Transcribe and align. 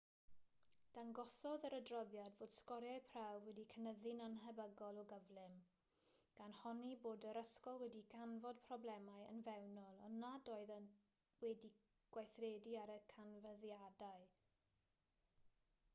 dangosodd 0.93 1.65
yr 1.67 1.73
adroddiad 1.79 2.37
fod 2.37 2.55
sgoriau 2.59 3.01
prawf 3.09 3.45
wedi 3.49 3.65
cynyddu'n 3.73 4.21
annhebygol 4.27 5.01
o 5.01 5.03
gyflym 5.11 5.59
gan 6.39 6.55
honni 6.61 6.93
bod 7.03 7.27
yr 7.33 7.39
ysgol 7.43 7.77
wedi 7.83 8.01
canfod 8.15 8.63
problemau 8.69 9.27
yn 9.35 9.41
fewnol 9.49 9.99
ond 10.07 10.21
nad 10.25 10.49
oedd 10.55 10.71
wedi 11.45 11.71
gweithredu 12.17 12.73
ar 12.85 12.93
y 12.95 12.97
canfyddiadau 13.13 14.25